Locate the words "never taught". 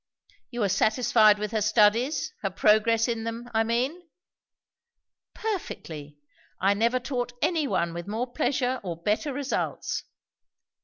6.73-7.33